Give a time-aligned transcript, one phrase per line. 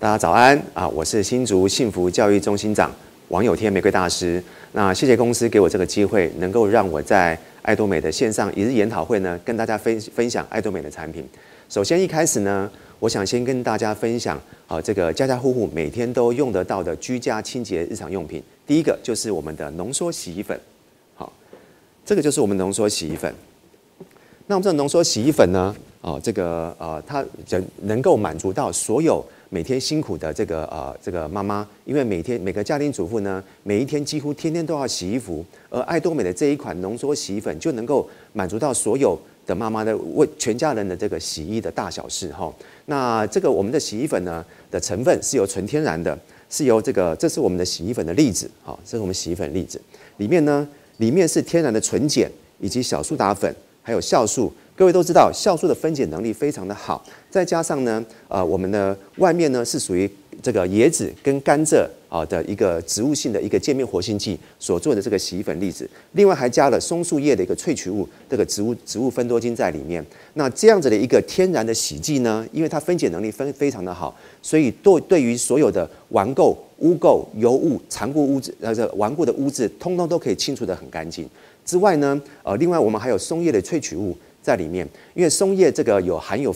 [0.00, 0.88] 大家早安啊！
[0.88, 2.90] 我是新竹幸福教育中心长
[3.28, 4.42] 王有天玫瑰大师。
[4.72, 11.28] 那谢谢公司给我这个机会，能够让我在爱多美的线上一日研讨会呢，跟大家分分享爱多美的产品。
[11.68, 18.42] 首先一开始呢，我想先跟大家分享啊，这个家家户户每天都用得到的居家清洁日常用品。
[18.66, 20.58] 第一个就是我们的浓缩洗衣粉，
[21.14, 21.30] 好，
[22.06, 23.30] 这个就是我们浓缩洗衣粉。
[24.46, 29.22] 那我们这浓缩洗衣粉呢，哦，这个呃，它能能够满足到所有。
[29.52, 42.52] 每天辛苦的这个呃这个妈妈，因为每天每个家庭主妇呢，每一天几乎天天都要洗衣服，而爱多美的这一款浓缩洗衣粉就能够满足到所有的妈妈的为全家人的这个洗衣的大小事哈。
[42.86, 46.16] 那这个我们的洗衣粉呢的成分是由纯天然的，
[46.48, 49.80] 是由这个这是我们的洗衣粉的粒子，哈，这是我们洗衣粉粒子，
[50.18, 50.66] 里面呢
[50.98, 52.30] 里面是天然的纯碱
[52.60, 54.52] 以及小苏打粉，还有酵素。
[54.80, 60.10] 各位都知道，酵素的分解能力非常的好，再加上呢，呃，我们的外面呢是属于
[60.42, 70.02] 这个椰子跟甘蔗啊的一个植物性的一个界面活性剂所做的这个洗衣粉粒子，另外还加了松树叶的一个萃取物，这个植物植物分多精在里面。
[70.32, 81.28] 那这样子的一个天然的洗剂呢，因为它分解能力非非常的好，所以对对于所有的顽垢、污垢、油污、残固污渍呃这顽固的污渍，通通都可以清除得很干净。
[81.66, 84.16] 之外呢，呃，另外我们还有松叶的萃取物。
[84.42, 86.54] 在里面，因为松叶这个有含有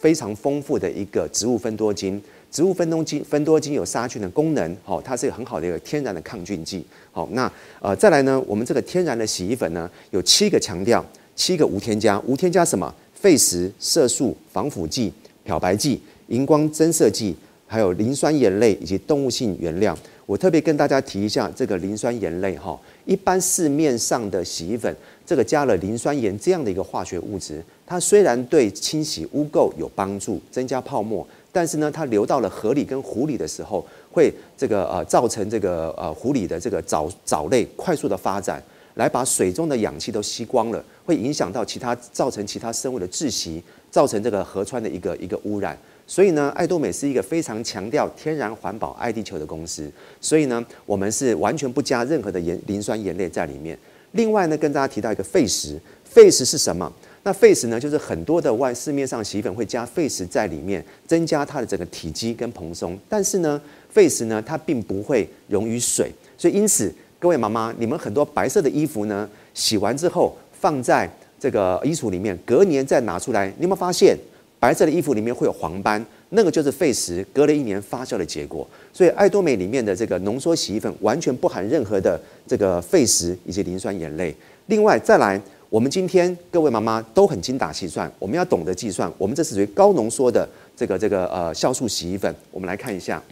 [0.00, 2.20] 非常丰富的一个植物分多精，
[2.50, 12.94] 植物分多精分多精有杀菌的功能，好，它是很好的一个天然的抗菌剂，好，那呃再来呢，我们这个天然的洗衣粉呢，有七个强调，七个无添加，无添加什么？
[13.14, 17.34] 废石、色素、防腐剂、漂白剂、荧光增色剂，
[17.66, 19.96] 还有磷酸盐类以及动物性原料。
[20.26, 24.94] 我特别跟大家提一下这个磷酸盐类哈，一般市面上的洗衣粉。
[25.24, 38.62] 这个加了磷酸盐这样的一个化学物质，它虽然对清洗污垢有帮助，增加泡沫，但是呢，它流到了河里跟湖里的时候，会这个呃造成这个呃湖里的这个藻藻类快速的发展，
[38.94, 43.60] 来把水中的氧气都吸光了，会影响到其他，造成其他生物的窒息，
[43.90, 45.76] 造成这个河川的一个一个污染。
[46.06, 49.90] 所以呢，爱多美是一个非常强调天然环保、爱地球的公司，
[50.20, 53.76] 所以呢，我们是完全不加任何的盐磷酸盐类在里面。
[54.12, 56.90] 另外呢，跟大家提到一个废石，废石是什么？
[57.24, 62.96] 那废石呢，就是很多的外市面上洗衣粉会加废石在里面，增加它的整个体积跟蓬松。
[63.08, 74.16] 但是呢，废石呢，它并不会溶于水，所以因此，各位妈妈，你们很多白色的衣服呢，洗完之后放在这个衣橱里面，隔年再拿出来，你有没有发现
[74.58, 76.04] 白色的衣服里面会有黄斑？
[76.30, 84.34] 那个就是废石隔了一年发酵的结果，所以爱多美里面的这个浓缩洗衣粉完全不含任何的这个废石以及磷酸盐类。
[84.66, 89.10] 另外再来，我们今天各位妈妈都很精打细算，我们要懂得计算。
[89.16, 92.34] 我们这是属于高浓缩的这个这个呃酵素洗衣粉。
[92.50, 93.22] 我们来看一下，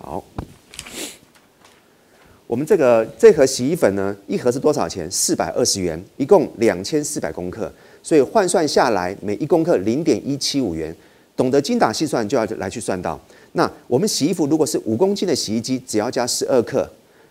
[0.00, 0.24] 好，
[2.46, 5.10] 我们这个这盒洗衣粉呢，一盒是多少钱？
[5.10, 7.70] 四百二十元，一共两千四百公克。
[8.02, 10.94] 所以换算下来，每一公克零点一七五元。
[11.34, 13.18] 懂得精打细算，就要来去算到。
[13.52, 16.88] 那我们洗衣服如果是五公斤的洗衣机，只要加十二克，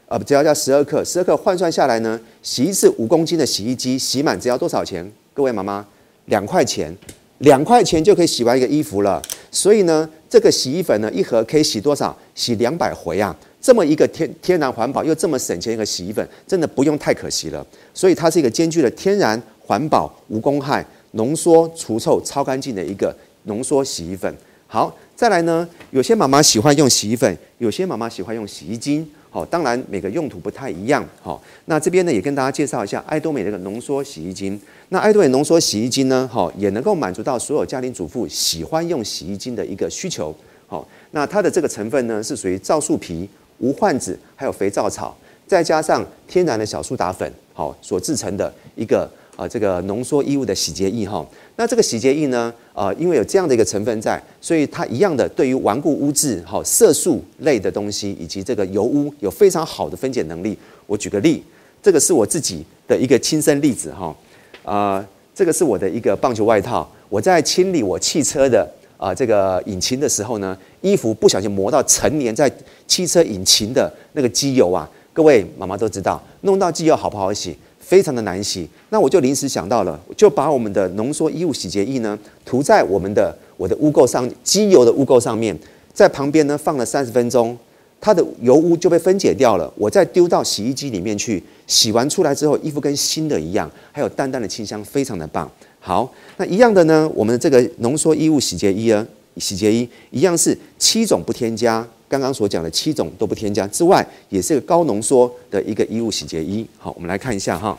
[0.07, 5.09] 呃，只要加十二克，十二克换算下来呢，洗一次五公斤的洗衣机洗满只要多少钱？
[5.35, 5.85] 各位妈妈，
[6.25, 6.93] 两块钱，
[7.37, 9.21] 两块钱就可以洗完一个衣服了。
[9.51, 12.17] 所以呢，这个洗衣粉呢，一盒可以洗多少？
[12.33, 13.37] 洗两百回啊！
[13.61, 17.65] 这么一个天天然环保又这么省钱一个洗衣粉，真的不用太可惜了。
[17.93, 19.41] 所以它是一个兼具了天然。
[19.63, 24.35] 环保无公害、浓缩除臭、超干净的一个浓缩洗衣粉。
[24.67, 29.09] 好，再来呢，有些妈妈喜欢用洗衣粉，有些妈妈喜欢用洗衣精。
[29.29, 31.07] 好，当然每个用途不太一样。
[31.21, 34.59] 好，那这边呢也跟大家介绍一下爱多美这个浓缩洗衣精。
[34.89, 40.35] 那爱多美浓缩洗衣精呢，好也能够满足到所有家庭主妇喜欢用洗衣精的一个需求。
[40.67, 43.29] 好，那它的这个成分呢是属于皂树皮、
[43.61, 45.17] 无患子，还有肥皂草，
[45.47, 49.09] 再加上天然的小苏打粉，好所制成的一个。
[49.37, 51.25] 啊，这个浓缩衣物的洗洁液哈，
[51.55, 60.55] 那这个洗洁液呢，啊，因为有这样的一个成分在，所以它一样的对于顽固污渍、哈色素类的东西以及这个油污有非常好的分解能力。
[60.85, 61.41] 我举个例，
[61.81, 64.15] 这个是我自己的一个亲身例子哈，
[64.63, 65.03] 啊，
[65.33, 68.69] 这个是我的一个棒球外套，我在清理我汽车的
[69.01, 72.49] 啊这个引擎的时候呢，衣服不小心磨到陈年在
[72.85, 77.57] 汽车引擎的那个机油啊，各位妈妈都知道，弄到机油好不好洗？
[77.79, 85.57] 非常的难洗，那我就临时想到了，就把我们的浓缩衣物洗洁液呢涂在我们的我的污垢上，机油的污垢上面，
[85.91, 87.57] 在旁边呢放了三十分钟，
[87.99, 89.69] 它的油污就被分解掉了。
[89.75, 95.51] 我再丢到洗衣机里面去，洗完出来之后，衣服跟新的一样，还有淡淡的清香，非常的棒。
[95.83, 99.05] 好，那一样的呢，我们的这个浓缩衣物洗洁衣呢，
[99.37, 106.63] 洗洁衣，一样是七种不添加，刚刚所讲的七种都不添加之外，也是个高浓缩的一个衣物洗洁衣。
[106.77, 107.75] 好，我们来看一下哈。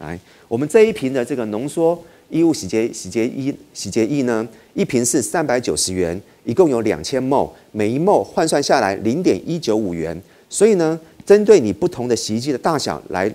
[0.00, 10.20] 来，我们这一瓶的这个浓缩衣物洗洁洗洁衣洗洁液呢，一瓶是三百九十元，一共有两千 ml，每一 ml 换算下来零点一九五元。
[10.50, 13.32] 所以呢，针对你不同的洗衣机的大小来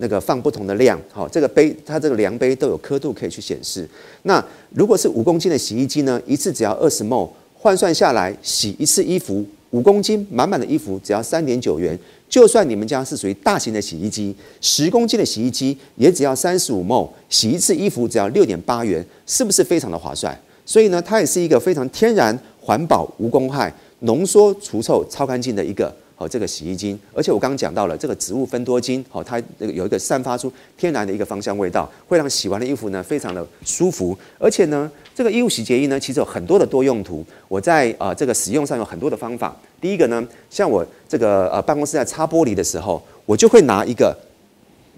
[0.00, 3.86] 那个放不同的量，好，这个杯它这个量杯都有刻度可以去显示。
[4.22, 11.96] 那如果是五公斤的洗衣机呢，一次只要二十 m 换算下来洗一次衣服五公斤满满的衣服只要三点九元。
[12.30, 20.34] 就算你们家是属于大型的洗衣机，十公斤的洗衣机也只要三十五 m 洗一次衣服只要六点八元，是不是非常的划算？
[20.64, 23.70] 所以呢，它也是一个非常天然、环保、无公害、
[24.00, 25.94] 浓缩除臭、超干净的一个。
[26.20, 34.14] 哦，这个洗衣精，而且我刚刚讲到了这个植物芬多精，哦，它那个有一个散发出天然的一个芳香味道，会让洗完的衣服呢非常的舒服。
[34.38, 37.24] 而且呢，这个衣物洗洁液呢，其实有很多的多用途。
[37.48, 39.56] 我在呃这个使用上有很多的方法。
[39.80, 44.14] 第一个呢，像我这个呃办公室在擦玻璃的时候，我就会拿一个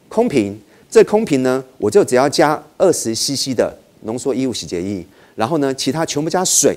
[0.09, 0.61] 空瓶，
[0.91, 6.77] 这空瓶呢，我就只要加二十 CC 的浓缩衣物洗洁液，然后呢，其他全部加水，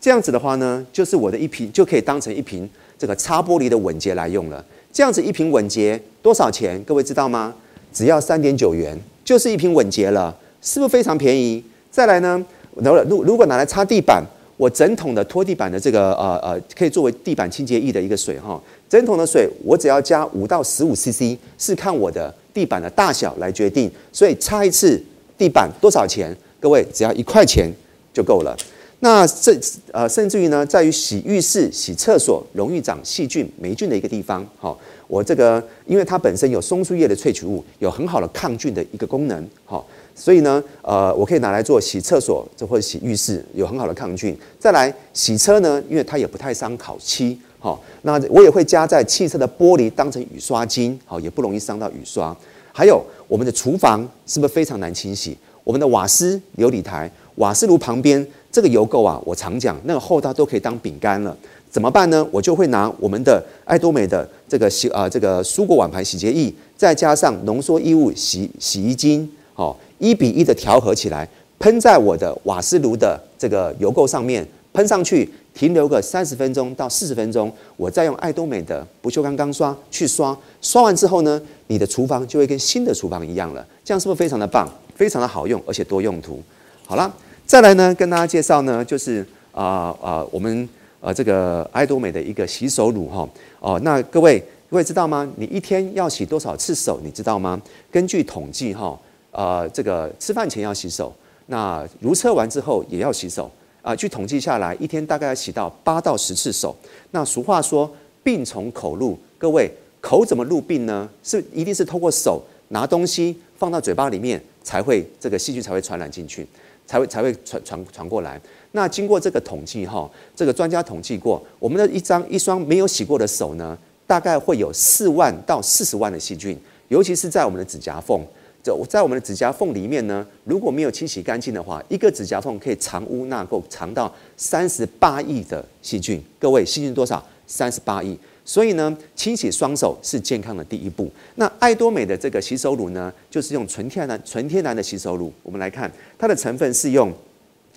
[0.00, 2.66] 这样子的话呢，就是我的一瓶就可以当成一瓶。
[2.98, 6.82] 这个擦玻璃的稳洁来用了，这样子一瓶稳洁多少钱？
[6.84, 7.54] 各位知道吗？
[7.92, 11.62] 只要三点九元，就是一瓶稳洁了，是不是非常便宜？
[11.90, 12.44] 再来呢，
[12.74, 14.22] 如如果拿来擦地板，
[14.56, 25.02] 我整桶的拖地板的这个呃呃，可以作为地板清洁液的一个水哈，整桶的水我只要加五到十五 CC，是看我的地板的大小来决定，所以擦一次
[25.36, 26.34] 地板多少钱？
[26.58, 27.70] 各位只要一块钱
[28.14, 28.56] 就够了。
[29.00, 29.60] 那甚
[29.92, 34.76] 呃，甚至于呢，在于洗浴室、洗厕所容易长细菌、霉菌的一个地方，好，
[35.06, 44.34] 我这个因为它本身有松树叶的萃取物，有很好的抗菌的一个功能，好，所以呢，呃，我可以拿来做洗厕所，这或者洗浴室，有很好的抗菌。
[44.58, 52.34] 再来洗车呢，因为它也不太伤烤漆，好，那我也会加在汽车的玻璃当成雨刷巾，好，也不容易伤到雨刷。
[52.72, 55.36] 还有我们的厨房是不是非常难清洗？
[55.62, 58.26] 我们的瓦斯琉璃台、瓦斯炉旁边。
[58.50, 61.36] 这个油垢啊，我常讲，那个厚到都可以当饼干了，
[61.70, 62.26] 怎么办呢？
[62.30, 71.28] 我就会拿我们的爱多美的这个洗啊这个蔬果碗盘洗洁液，再加上浓缩衣物洗洗衣精，好，一比一的调和起来，
[71.58, 86.42] 喷在我的瓦斯炉的这个油垢上面，喷上去，停留个三十分钟到四十分钟，我再用爱多美的不锈钢钢刷去刷，刷完之后呢，你的厨房就会跟新的厨房一样了，这样是不是非常的棒，非常的好用，而且多用途？
[86.86, 87.12] 好了。
[87.46, 90.68] 再来呢，跟大家介绍呢，就是啊啊、我们
[91.00, 93.28] 呃这个爱多美的一个洗手乳哈
[93.60, 93.80] 哦。
[93.84, 95.30] 那各位各位知道吗？
[95.36, 97.00] 你一天要洗多少次手？
[97.04, 97.62] 你知道吗？
[97.88, 98.98] 根据统计哈，
[99.30, 101.14] 呃，这个吃饭前要洗手，
[101.46, 103.48] 那如厕完之后也要洗手
[103.80, 106.74] 啊、据统计下来，一天大概要洗到八到十次手。
[107.12, 107.88] 那俗话说，
[108.24, 109.70] 病从口入，各位
[110.00, 111.08] 口怎么入病呢？
[111.22, 116.44] 是一定是透过手拿东西放到嘴巴里面，才会这个细菌才会传染进去。
[116.86, 118.40] 才会才会传传传过来。
[118.72, 128.20] 那经过这个统计哈，这个专家统计过，我们的一张一双没有洗过的手呢，大概会有四万到四十万的细菌，尤其是在我们的指甲缝。
[128.62, 136.20] 就在我们的指甲缝里面呢，如果没有清洗干净的话，一个指甲缝可以藏污纳垢，藏到三十八亿的细菌。
[136.40, 137.24] 各位，细菌多少？
[137.46, 138.18] 三十八亿。
[138.46, 141.10] 所以呢，清洗双手是健康的第一步。
[141.34, 145.32] 那爱多美的这个洗手乳呢，就是用纯天然、纯天然的洗手乳。
[145.42, 147.12] 我们来看它的成分是用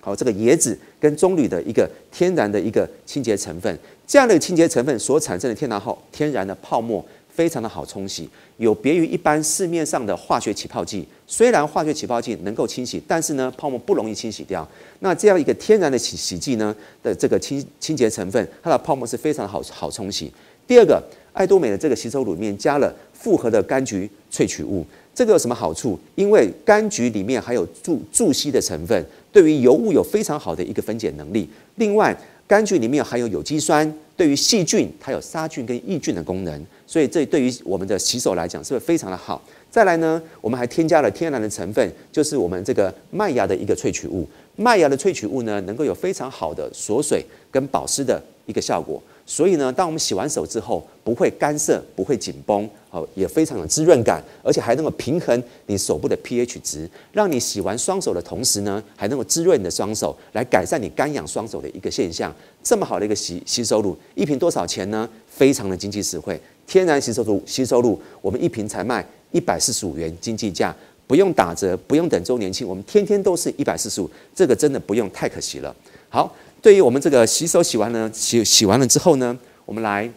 [0.00, 3.76] 好这个椰子跟棕榈的一个天然的一个清洁成分。
[4.06, 11.06] 这样的清洁成分所产生的天然好天然的泡沫，非常的好冲洗，有别于一般市面上的化学起泡剂。
[11.26, 14.66] 虽然化学起泡剂能够清洗，但是呢，泡沫不容易清洗掉。
[15.00, 20.32] 那这样一个天然的洗洗剂呢的这个清清洁成分，它的泡沫是非常好好冲洗。
[20.70, 25.98] 第二个，爱多美的这个洗手乳里面加了复合的柑橘萃取物，这个有什么好处？
[26.14, 31.48] 因为柑橘里面含有助助吸的成分，对于油污有非常好的一个分解能力。
[31.74, 32.16] 另外，
[32.48, 39.40] 柑橘里面含有有机酸，对于细菌它有杀菌跟抑菌的功能，所以这对于我们的洗手来讲是不是非常的好？
[39.70, 44.26] 再来呢，我们还添加了天然的成分，就是我们这个麦芽的一个萃取物。
[44.56, 49.00] 麦芽的萃取物呢，能够有非常好的锁水跟保湿的一个效果。
[49.24, 62.34] 所以呢，当我们洗完手之后，不会干涩，不会紧绷，哦，也非常有滋润感，而且还能够平衡你手部的 pH 值， 让你洗完双手的同时呢，还能够滋润你的双手，来改善你干痒双手的一个现象。
[62.60, 65.08] 这么好的一个洗洗手乳，一瓶多少钱呢？
[65.30, 70.74] 非常的经济实惠，天然洗手乳洗手露，我们一瓶才卖一百四十五元经济价，
[71.06, 75.74] 不用打折，不用等周年庆，我们天天都是一百四十五，这个真的不用，太可惜了。
[76.08, 80.10] 好，对于我们这个洗手洗完了，洗洗完了之后呢，我们来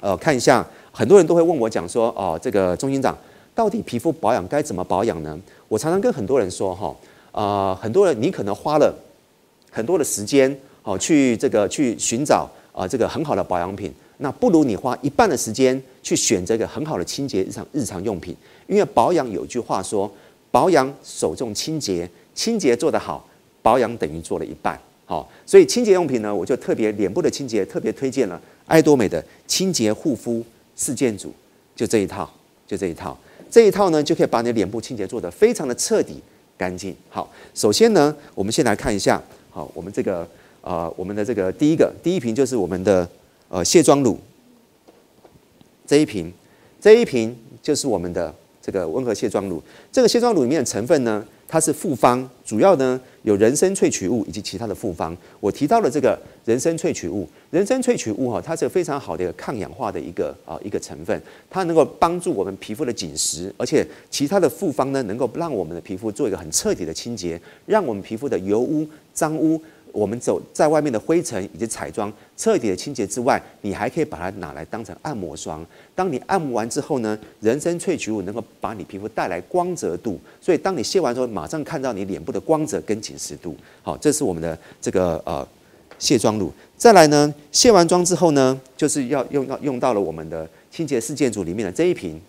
[0.00, 3.16] 呃看一下，很多人都会问我讲说，哦，这个中心长，
[3.54, 5.38] 到底皮肤保养该怎么保养呢？
[5.68, 6.96] 我常常跟很多人说，哈，
[7.32, 8.94] 呃，很多人你可能花了
[9.70, 20.10] 很多的时间，哦，去这个去寻找啊、呃、这个很好的保养品，那不如你花一半的时间去选择一个很好的清洁日常日常用品，因为保养有句话说。
[20.52, 23.28] 保养首重清洁，清洁做得好，
[23.60, 24.80] 保养等于做了一半。
[25.04, 30.42] 好，所以清洁用品呢，我就特别脸部的清洁特别推荐了爱多美的清洁护肤
[30.74, 31.30] 四件组，
[31.74, 32.30] 就这一套，
[32.66, 33.18] 就这一套，
[33.50, 36.22] 这一套呢就可以把你脸部清洁做得非常的彻底
[36.56, 36.96] 干净。
[37.10, 40.26] 好，首先呢，我们先来看一下，好，我们这个
[40.62, 43.06] 呃，我们的这个第一个第一瓶就是我们的
[43.48, 44.18] 呃卸妆乳，
[45.86, 46.32] 这一瓶，
[46.80, 48.34] 这一瓶就是我们的。
[48.66, 49.62] 这个温和卸妆乳，
[49.92, 55.16] 这个卸妆乳里面的成分呢，它是复方，主要呢有人参萃取物以及其他的复方。
[55.38, 68.84] 我提到了这个人参萃取物，人参萃取物哈，它是非常好的一个抗氧化的一个啊一个成分，它能够帮助我们皮肤的紧实，而且其他的复方呢，能够让我们的皮肤做一个很彻底的清洁，让我们皮肤的油污、
[69.14, 69.62] 脏污。
[69.92, 75.64] 我们走在外面的灰尘以及彩妆彻底的清洁之外，你还可以把它拿来当成按摩霜。
[75.94, 83.56] 当你按摩完之后呢，人参萃取物能够把你皮肤带来光泽度，所以当你卸完之后，马上看到你脸部的光泽跟紧实度。
[83.82, 85.46] 好，这是我们的这个呃
[85.98, 86.52] 卸妆乳。
[86.76, 92.20] 再来呢，卸完妆之后呢，就是要用到用到了我们的清洁四件组里面的这一瓶，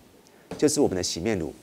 [0.57, 1.53] 就是我们的洗面乳。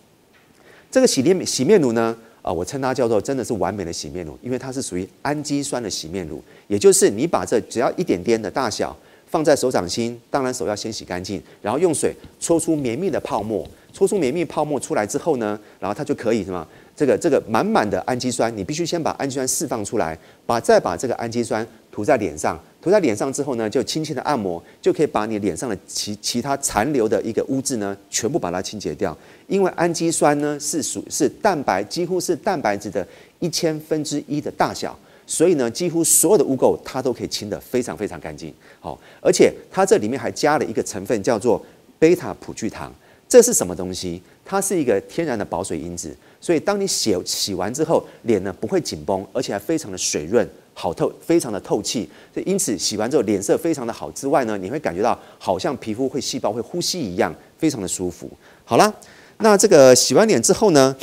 [0.91, 2.15] 这个洗面洗面乳呢。
[2.45, 8.95] 啊，我称它叫做真的是完美的洗面乳，因为它是属于氨基酸的洗面乳，也就是你把这只要一点点的大小
[9.27, 16.69] 放在手掌心，当然手要先洗干净，然后用水搓出绵密的泡沫，搓出绵密泡沫出来之后呢，然后它就可以什么？
[16.95, 22.59] 这个这个满满的氨基酸，你必须先把氨基酸释放出来，把再把这个氨基酸涂在脸上。
[22.83, 29.17] 涂在脸上之后呢，就轻轻的按摩，就可以把你脸上的其其他残留的一个污渍呢，全部把它清洁掉。
[29.47, 33.07] 因为氨基酸呢是属是蛋白，几乎是蛋白质的
[33.39, 38.53] 一千分之一的大小，所以呢，几乎所有的污垢它都可以清得非常非常干净。
[38.81, 41.65] 好，而且它这里面还加了一个成分叫做
[42.01, 42.93] 贝塔葡聚糖，
[43.29, 44.21] 这是什么东西？
[44.45, 50.47] 它是一个天然的保水因子，所以当你洗洗完之后，脸呢不会紧绷，而且还非常的水润。
[50.75, 54.11] 好透，非常的透气，所以因此洗完之后脸色非常的好。
[54.11, 58.29] 之外呢，你会感觉到好像皮肤会细胞会呼吸一样，非常的舒服。
[58.65, 58.93] 好了，
[59.39, 60.95] 那这个洗完脸之后呢，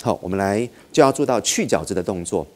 [0.00, 2.46] 好，我们来就要做到去角质的动作。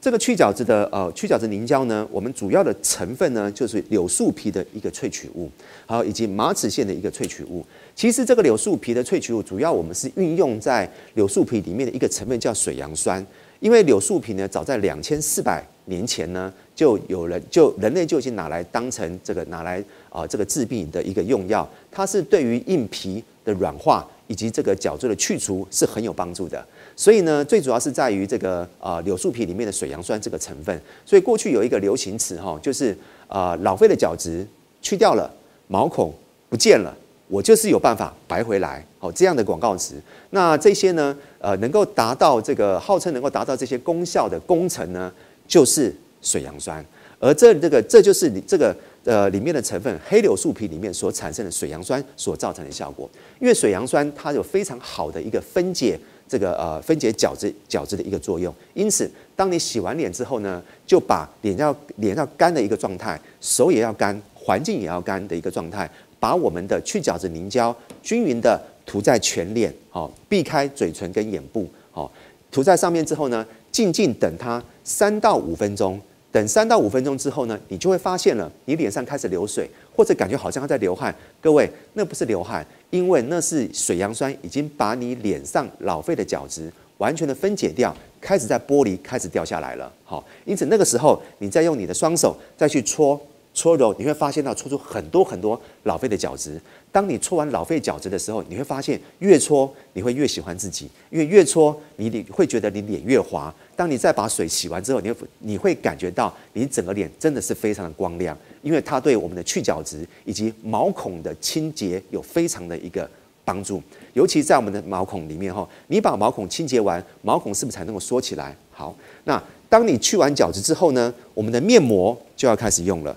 [0.00, 5.48] 这个去角质的呃去角质凝胶呢，我们主要的成分呢就是柳树皮的一个萃取物，
[5.86, 7.64] 好，以及马齿苋的一个萃取物。
[7.94, 13.24] 其实这个柳树皮的萃取物，主要我们是运用在柳树皮里面的一个成分叫水杨酸。
[13.62, 19.78] 因为柳树皮呢，早在两千四百年前呢，就有人就人类就已经拿来当成这个拿来
[20.10, 26.66] 啊、呃、这个治病的一个用药，它是对于硬皮的软化以及这个角质的去除是很有帮助的。
[26.96, 30.82] 所以呢，最主要是在于这个啊、呃、柳树皮里面的水杨酸这个成分。
[31.06, 32.90] 所以过去有一个流行词哈，就是
[33.28, 34.44] 啊、呃、老废的角质
[34.80, 35.32] 去掉了，
[35.68, 36.12] 毛孔
[36.48, 36.92] 不见了。
[37.32, 39.94] 我就是有办法白回来，好，这样的广告词。
[40.30, 45.10] 那这些呢，呃，能够达到这个号称能够达到这些功效的工程呢，
[45.48, 46.84] 就是水杨酸。
[47.18, 53.08] 而这这个这就是你这个呃里面的成分黑柳树皮里面所产生的水杨酸所造成的效果。
[53.40, 55.98] 因为水杨酸它有非常好的一个分解
[56.28, 58.54] 这个呃分解角质角质的一个作用。
[58.74, 65.90] 因此，当你洗完脸之后呢，就把脸要脸要干的一个状态，手也要干，环境也要干的一个状态。
[66.22, 72.08] 把我们的去角质凝胶均匀的涂在全脸，好，避开嘴唇跟眼部，好，
[72.48, 76.00] 涂在上面之后呢，静静等它三到五分钟。
[76.30, 81.12] 等三到五分钟之后呢，你就会发现了，你脸上开始流水，或者感觉好像在流汗。
[81.40, 89.92] 各位，那不是流汗，因为那是水杨酸已经把你脸上老废的角质完全的分解掉，开始在剥离，开始掉下来了。
[90.04, 93.20] 好，因此那个时候，你再用你的双手再去搓。
[93.54, 96.60] 搓揉，你会发现到搓出很多很多老废的角质。
[96.90, 103.54] 当你搓完老废角质的时候，你会发现越搓你会越喜欢自己，因为越搓你脸会觉得你脸越滑。
[103.76, 113.08] 当你再把水洗完之后，你会你会感觉到你整个脸真的是非常的光亮，因为它对我们的去角质以及毛孔的清洁有非常的一个
[113.44, 113.82] 帮助。
[114.14, 118.56] 尤其在我们的毛孔里面哈，你把毛孔清洁完，毛孔是不是才能够缩起来？
[118.70, 119.42] 好，那。
[119.72, 123.16] 当你去完角质之后呢，我们的面膜就要开始用了。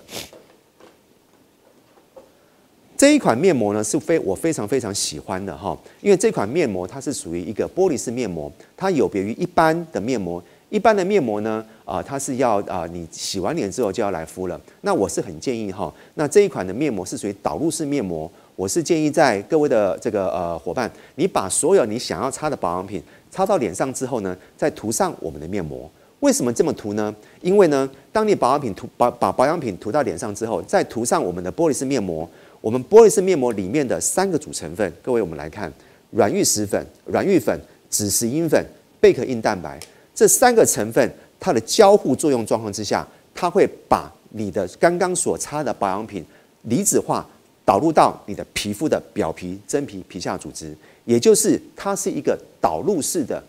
[2.96, 10.42] 这一款面膜呢是非我非常非常喜欢的哈，因为这款面膜它是属于一个玻璃式面膜，它有别于一般的面膜。
[10.70, 14.58] 一般的面膜呢，啊，它是要啊，你洗完脸之后就要来敷了。
[14.80, 25.90] 那我是很建议哈，那这一款的面膜是属于导入式面膜，我是建议在各位的这个呃伙伴，你把所有你想要擦的保养品擦到脸上之后呢，再涂上我们的面膜。
[26.20, 27.14] 为什么这么涂呢？
[27.42, 32.28] 因为呢，当你保养品涂把把保养品涂到脸上之后，再涂上我们的玻璃式面膜。
[32.62, 35.72] 我们玻璃式面膜里面的三个主成分，各位我们来看，
[36.10, 37.56] 软玉石粉、软玉粉、
[37.88, 38.64] 紫石英粉、
[38.98, 39.78] 贝壳硬蛋白
[40.14, 41.08] 这三个成分，
[41.38, 46.24] 它的交互作用状况之下，它会把你的刚刚所擦的保养品
[46.62, 47.24] 离子化
[47.64, 53.40] 导入到你的皮肤的表皮、真皮、皮下组织，也就是它是一个导入式的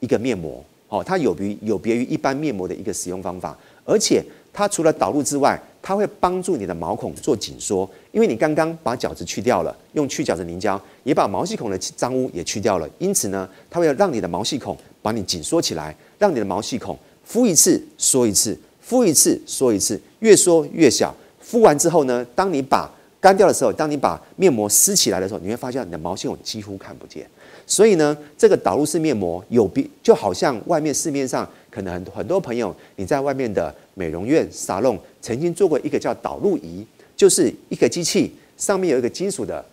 [0.00, 0.64] 一个面膜。
[0.94, 21.12] 哦，它有别有别于一般面膜的一个使用方法，而且它除了导入之外，它会帮助你的毛孔做紧缩，因为你刚刚把角质去掉了，用去角质凝胶也把毛细孔的脏污也去掉了，因此呢，它会让你的毛细孔把你紧缩起来，让你的毛细孔敷一次缩一次，敷一次缩一次，越缩越小。
[21.40, 22.88] 敷完之后呢，当你把
[23.24, 27.26] 干掉的时候，当你把面膜撕起来的时候，你会发现你的毛细孔几乎看不见。
[27.66, 39.64] 所以呢，这个导入式面膜有比，就好像外面市面上可能很很多朋友你在外面的美容院沙龙曾经做过一个叫导入仪，就是一个机器上面有一个金属的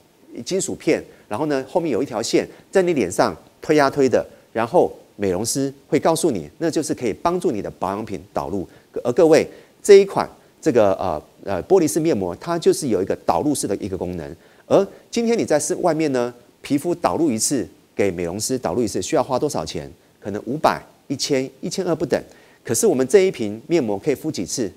[0.46, 8.66] 金属片，然后呢后面有一条线在你脸上推呀推的，然后美容师会告诉你，那就是可以帮助你的保养品导入。
[9.04, 9.46] 而各位
[9.84, 10.26] 这一款
[10.62, 14.36] 这个呃呃玻璃式面膜，它就是有一个导入式的一个功能。
[14.66, 17.68] 而今天你在室外面呢，皮肤导入一次。
[17.94, 19.92] 给美容师导入一次需要花多少钱？
[20.20, 22.20] 可能五百、一千、一千二不等。
[22.64, 24.72] 可是我们这一瓶面膜可以敷几次？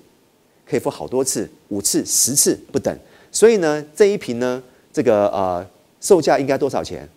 [0.69, 2.95] 可以敷好多次，五次、十次不等。
[3.31, 5.65] 所以呢，这一瓶呢，这个呃
[6.01, 7.07] 售价应该多少钱？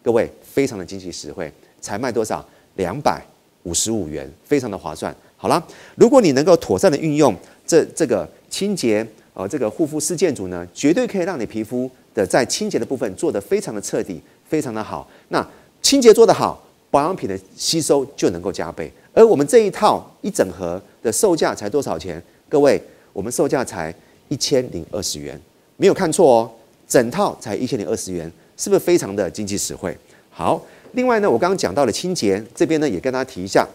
[0.00, 2.42] 各位非常的经济实惠，才卖多少？
[2.76, 3.20] 两百
[3.64, 5.14] 五十五元，非常的划算。
[5.36, 5.62] 好了，
[5.96, 7.34] 如果你能够妥善的运用
[7.66, 14.20] 这这个清洁呃这个护肤四件组呢，绝对可以让你皮肤的在清洁的部分做得非常的彻底。
[14.48, 15.46] 非常的好，那
[15.82, 16.58] 清洁做得好，
[16.90, 18.90] 保养品的吸收就能够加倍。
[19.12, 22.18] 而我们这一套一整盒的售价才多少钱？
[22.48, 22.82] 各位，
[23.12, 23.94] 我们售价才
[24.28, 25.38] 一千零二十元，
[25.76, 26.50] 没有看错哦，
[26.88, 29.94] 整套才一千零二十元，是不是非常的经济实惠？
[30.30, 30.58] 好，
[30.92, 33.68] 另外呢，我刚刚讲到了清洁这边呢，也跟大家提一下。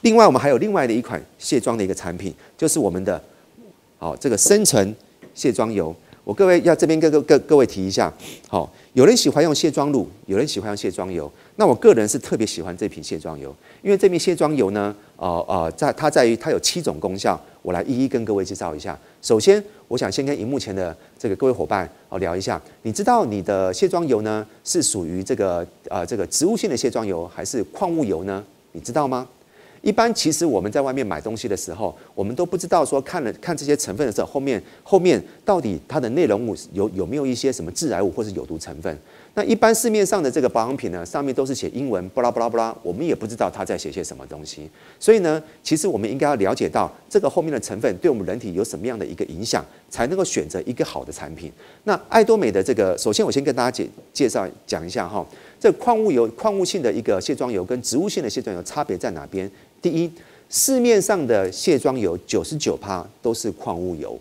[0.00, 3.22] 另外，我们还有另外的一款卸妆的一个产品，就是我们的
[4.02, 4.94] 好这个深层
[5.32, 5.94] 卸妆油。
[6.24, 8.12] 我各位要这边各个各各位提一下，
[8.48, 11.30] 好，有人喜欢用卸妆乳，有人喜欢用卸妆油。
[11.54, 18.98] 那我个人是特别喜欢这瓶卸妆油，因为这瓶卸妆油呢，呃呃，在它在于它有七种功效，我来一一跟各位介绍一下。
[19.20, 28.44] 首先，我想先跟荧幕前的这个各位伙伴哦聊一下，你知道你的卸妆油呢是属于这个呃这个植物性的卸妆油还是矿物油呢？
[28.72, 29.28] 你知道吗？
[29.82, 38.96] 一般其实我们在外面买东西的时候，我们都不知道说看了看这些成分的时候，后面后面到底它的内容物有有没有一些什么致癌物或是有毒成分？
[39.34, 44.68] 那一般市面上的这个保养品呢，上面都是写英文，巴拉巴拉巴拉，我们也不知道它在写些什么东西。
[45.00, 51.50] 所以呢，其实我们应该要了解到这个后面的成分对我们人体有什么样的一个影响，才能够选择一个好的产品。
[51.84, 55.26] 那爱多美的这个，首先我先跟大家介介绍讲一下哈，
[55.58, 59.50] 这矿物油、矿物性的一个卸妆油跟植物性的卸妆油差别在哪边？
[59.82, 60.10] 第一，
[60.48, 64.16] 市面上的卸妆油九十九趴都是矿物油，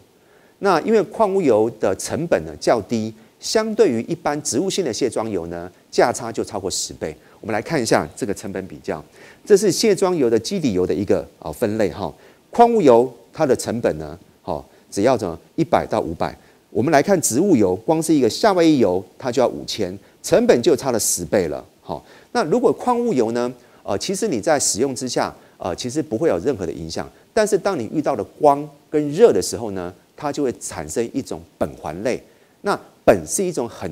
[0.59, 7.15] 那因为矿物油的成本呢较低，相对于一般植物性的卸妆油呢，价差就超过十倍。
[7.39, 9.03] 我们来看一下这个成本比较，
[9.45, 12.11] 这是卸妆油的基底油的一个啊分类哈。
[12.49, 16.35] 矿物油它的成本呢，好只要怎么一百到五百。
[16.71, 21.63] 我们来看植物油，光是一个夏威夷油它就要五千，成本就差了十倍了。
[21.81, 23.51] 好，那如果矿物油呢，
[23.83, 25.31] 呃，其实你在使用之下。
[25.63, 32.19] 呃，其实不会有任何的影响，但是当你遇到了光跟热的时候呢，它就会产生一种苯环类。
[32.61, 33.91] 那苯是一种很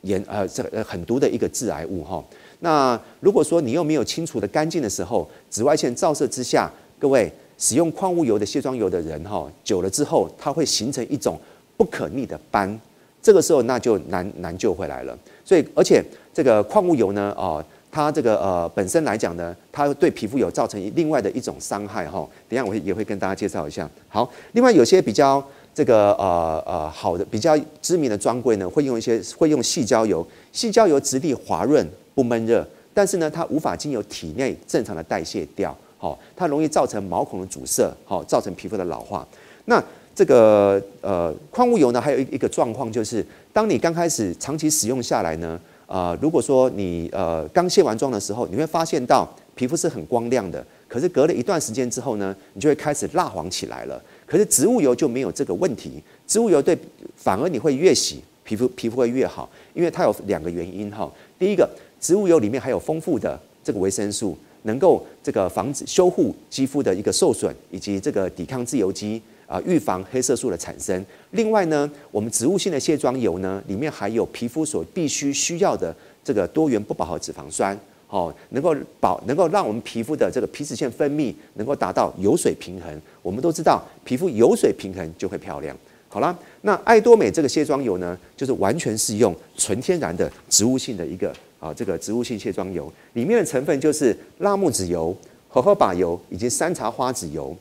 [0.00, 2.24] 严呃这呃很毒的一个致癌物哈。
[2.60, 11.38] 那如果说你又没有清除的干净的时候，紫外线照射之下，各位使用矿物油的卸妆油的人哈，久了之后它会形成一种
[11.76, 12.80] 不可逆的斑，
[13.22, 15.14] 这个时候那就难难救回来了。
[15.44, 17.62] 所以而且这个矿物油呢，哦。
[17.94, 22.28] 它这个呃本身来讲呢，它对皮肤有造成另外的一种伤害哈。
[22.48, 23.88] 等下我也会跟大家介绍一下。
[24.08, 25.40] 好，另外有些比较
[25.72, 39.24] 这个呃呃好的比较知名的专柜呢，会用一些会用细胶油，细胶油质地滑润不闷热，但是呢它无法经由体内正常的代谢掉，好，它容易造成毛孔的阻塞，好，造成皮肤的老化。
[39.66, 39.80] 那
[40.16, 54.02] 这个呃矿物油呢，还有一一个状况就是，当你刚开始长期使用下来呢，呃，如果说你呃刚卸完妆的时候，你会发现到皮肤是很光亮的，可是隔了一段时间之后呢，你就会开始蜡黄起来了。
[54.26, 56.76] 可是植物油就没有这个问题，植物油对
[57.16, 61.10] 反而你会越洗皮肤皮肤会越好，因为它有两个原因哈。
[61.38, 61.68] 第一个，
[62.00, 71.04] 植物油里面还有丰富的这个维生素，能够这个防止修护肌肤的一个受损，以及这个抵抗自由基啊，预防黑色素的产生。
[71.30, 77.78] 另外呢，我们植物性的卸妆油呢，里面含有皮肤所必须需要的这个多元不饱和脂肪酸。
[78.06, 83.02] 哦，能够保，能够让我们皮肤的这个皮脂腺分泌能够达到油水平衡。
[83.22, 85.76] 我们都知道，皮肤油水平衡就会漂亮。
[86.08, 95.16] 好了，那爱多美这个卸妆油呢，就是完全是用纯天然的植物性的一个啊，这个植物性卸妆油，里面的成分就是辣木籽油、
[95.48, 97.56] 荷荷巴油以及山茶花籽油。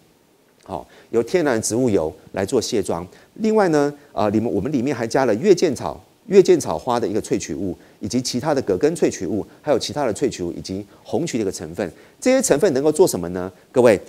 [0.64, 3.06] 好，由天然植物油来做卸妆。
[3.36, 6.02] 另外呢，啊，里面我们里面还加了月见草。
[6.28, 13.52] 月见草花的一个萃取物，以及其他的葛根萃取物，还有其他的萃取物，以及红曲的一个成分，这些成分能够做什么呢？
[13.74, 14.00] 各位，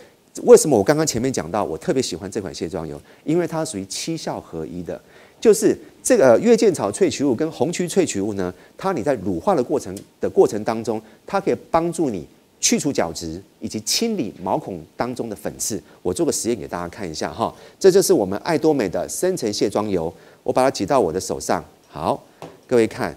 [0.44, 2.96] 为什么我刚刚前面讲到，我特别喜欢这款卸妆油？
[3.24, 5.00] 因为它属于七效合一的，
[5.40, 12.24] 就是这个月见草萃取物跟红曲萃取物呢，它你在乳化的过程的过程当中，它可以帮助你
[12.64, 15.78] 去除角质，以及清理毛孔当中的粉刺。
[16.00, 20.10] 我做个实验给大家看一下哈，这就是我们爱多美的深层卸妆油，
[20.42, 21.62] 我把它挤到我的手上。
[21.90, 22.24] 好，
[22.66, 23.14] 各位看，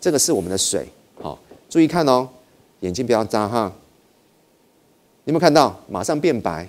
[0.00, 0.86] 这个是我们的水。
[1.20, 1.36] 好，
[1.68, 2.28] 注意看哦，
[2.80, 3.72] 眼睛不要眨哈。
[5.24, 5.76] 有没有看到？
[5.88, 6.68] 马上变白，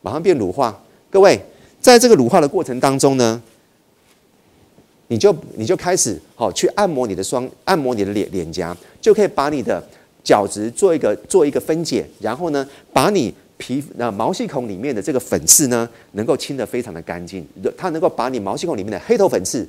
[0.00, 0.80] 马上变乳化。
[1.10, 1.40] 各位，
[1.80, 3.42] 在这个乳化的过程当中呢，
[5.08, 9.84] 你就你就开始好去按摩你的双，按摩你的脸脸颊，就可以把你的
[10.22, 17.46] 角质做一个做一个分解，然后呢，把你皮那毛细孔里面的这个粉刺呢，能够清得非常的干净。
[17.76, 19.66] 它能够把你毛细孔里面的黑头粉刺。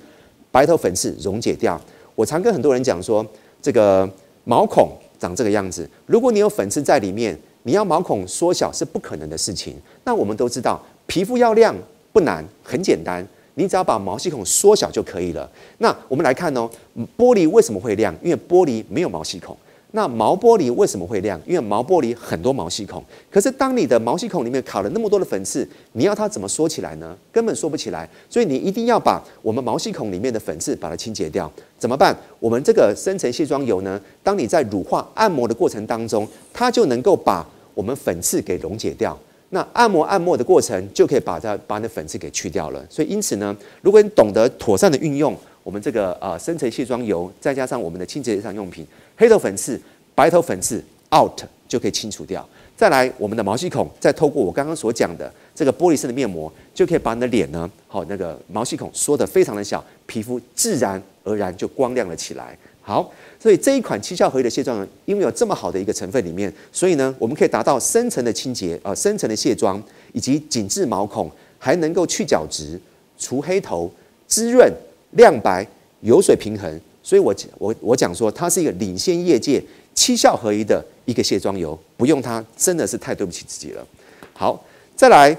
[0.51, 1.79] 白头粉刺溶解掉。
[2.15, 3.23] 我常跟很多人讲说，
[3.61, 4.09] 这个
[4.45, 9.75] 毛孔长这个样子，如果你有粉刺在里面，你要毛孔缩小是不可能的事情。
[10.05, 11.75] 那我们都知道，皮肤要亮
[12.11, 15.47] 不难，很简单，你只要把毛细孔缩小就可以了。
[15.77, 16.67] 那我们来看哦，
[17.15, 18.11] 玻璃为什么会亮？
[18.23, 19.55] 因为玻璃没有毛细孔。
[19.91, 21.41] 那毛玻璃为什么会亮？
[21.47, 23.03] 因为毛玻璃很多毛细孔。
[23.31, 27.17] 可是当你的毛细孔里面卡了那么多的粉刺，你要它怎么缩起来呢？
[27.31, 28.07] 根本缩不起来。
[28.29, 31.51] 所以你一定要把我们毛细孔里面的粉刺把它清洁掉。
[31.79, 32.15] 怎么办？
[32.39, 39.17] 我们这个深层卸妆油呢，当你在乳化按摩的过程当中，它就能够把我们粉刺给溶解掉。
[39.49, 42.85] 那按摩按摩的过程就可以把它把那粉刺给去掉了。
[42.91, 45.35] 所以因此呢，如果你懂得妥善的运用。
[45.63, 48.85] 我们这个呃深层卸妆油，再加上我们的清洁日常用品，
[49.17, 49.79] 黑头粉刺、
[50.15, 50.83] 白头粉刺
[51.15, 52.47] out 就可以清除掉。
[52.75, 62.57] 再来，我们的毛细孔，再透过我刚刚所讲的这个玻璃式的面膜，就可以把你的脸呢，好那个毛细孔缩得非常的小，皮肤自然而然就光亮了起来。
[62.81, 72.79] 好，所以这一款七效合一的卸妆油，因为有这么好的一个成分里面，所以呢，我们可以达到深层的清洁，呃，深层的卸妆，以及紧致毛孔，还能够去角质、
[73.17, 73.91] 除黑头、
[74.25, 74.73] 滋润。
[75.11, 75.65] 亮白、
[76.01, 83.85] 油水平衡，所以我我我讲说，它是一个领先业界七效合一的一个卸妆油，不用它真的是太对不起自己了。
[84.33, 84.63] 好，
[84.95, 85.35] 再来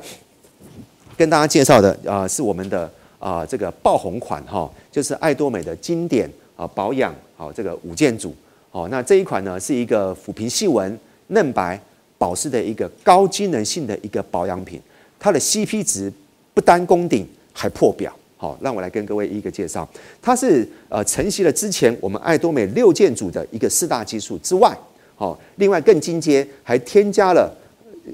[1.16, 8.34] 跟大家介绍的啊、呃，是我们的啊、这个爆红款哈、哦，就是爱多美的经典啊、保养好、哦、这个五件组
[8.72, 11.80] 哦，那这一款呢是一个抚平细纹、嫩白、
[12.18, 14.80] 保湿的一个高机能性的一个保养品，
[15.18, 16.12] 它的 CP 值
[16.52, 18.14] 不单攻顶还破表。
[18.40, 19.86] 好，让我来跟各位一个介绍，
[20.22, 24.74] 它是呃承袭了之前我们爱多美六件组的一个四大技术之外，
[25.14, 27.54] 好，另外更进阶，还添加了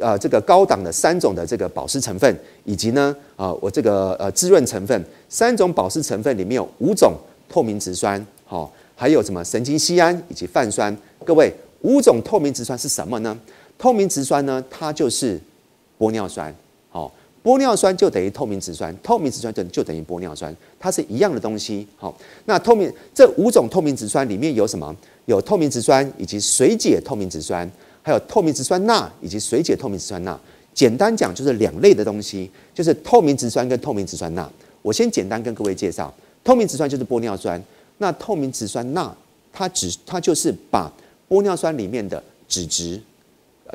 [0.00, 7.14] 呃这个高档的三种的这个保湿成分，以及呢啊我这个呃滋润成分，三种保湿成分里面有五种
[7.48, 10.92] 透明质酸，好，还有什么神经酰胺以及泛酸。
[11.24, 13.38] 各位，五种透明质酸是什么呢？
[13.78, 15.40] 透明质酸呢，它就是
[16.00, 16.52] 玻尿酸，
[17.46, 21.86] 玻尿酸就等于透明质酸，透明质酸就就等于玻尿酸，它是一样的东西。
[21.96, 22.12] 好，
[22.46, 24.92] 那透明这五种透明质酸里面有什么？
[25.26, 27.70] 有透明质酸以及水解透明质酸，
[28.02, 30.36] 还有透明质酸钠以及水解透明质酸钠。
[30.74, 34.50] 简单讲就是两类的东西，就是透明质酸跟透明质酸钠。
[34.82, 37.62] 我先简单跟各位介绍，透明质酸就是玻尿酸，
[37.98, 39.16] 那透明质酸钠
[39.52, 40.92] 它只它就是把
[41.28, 43.00] 玻尿酸里面的脂质、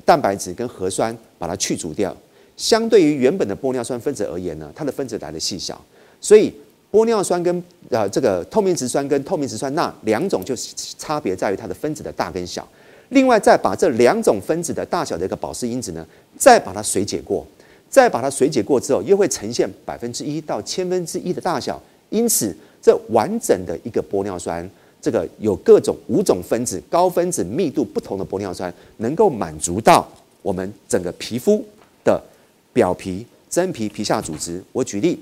[0.04, 2.14] 蛋白质跟核酸把它去除掉。
[2.62, 5.84] 相对于原本的玻尿酸分子而言呢，它的分子来的细小，
[6.20, 6.54] 所以
[6.92, 10.56] 玻尿酸跟呃这个透明质酸跟透明质酸钠两种就
[11.00, 12.68] 差别在于它的分子的大跟小。
[13.10, 16.06] 另外再把这两种分子的大小的一个保湿因子呢，
[16.38, 17.44] 再把它水解过，
[17.90, 21.82] 再把它水解过之后，又会呈现百分之一到千分之一的大小。
[22.12, 24.70] 因此，这完整的一个玻尿酸，
[25.02, 30.08] 这个有各种五种分子、高分子密度不同的玻尿酸，能够满足到
[30.44, 31.66] 我们整个皮肤
[32.04, 32.22] 的
[32.74, 34.64] 表皮、真皮、皮下组织。
[34.72, 35.20] 我举例，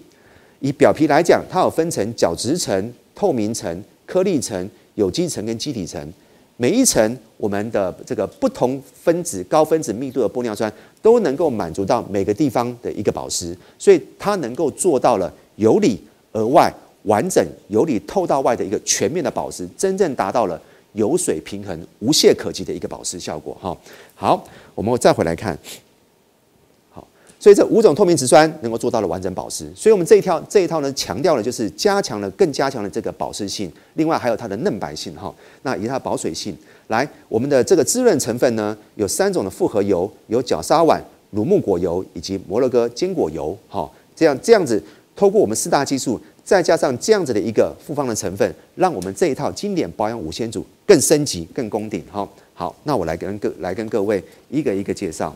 [0.59, 6.13] 以表皮来讲，它有分成角质层、透明层、颗粒层、有机层跟基体层。
[6.57, 15.97] 每一层我们的这个不同分子、高分子密度的玻尿酸都能够满足到每个地方的一个保湿，所以它能够做到了由里
[16.33, 16.69] 而外
[17.03, 20.62] 完整、由里透到外的一个全面的保湿，真正达到了
[20.93, 23.57] 油水平衡、无懈可击的一个保湿效果。
[23.62, 23.77] 哈，
[24.15, 25.57] 好，我们再回来看。
[27.39, 36.54] 所以这五种透明质酸能够做到了完整保湿，所以我们这一套这一套呢，强调的就是加强了更加强的这个保湿性，另外还有它的嫩白性哈，那以及它的保水性。
[36.88, 40.99] 来，我们的这个滋润成分呢，有三种的复合油，有角鲨烷、
[41.32, 43.58] 乳木果油以及摩洛哥坚果油。
[43.69, 44.84] 哈，这样这样子，
[45.15, 52.04] 透过我们四大技术，再加上这样子的一个复方的成分，让我们这一套经典保养五仙组更升级、更攻顶。
[52.12, 55.34] 哈，好，那我来跟各来跟各位一个一个介绍。